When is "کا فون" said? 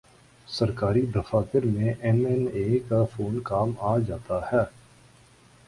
2.89-3.39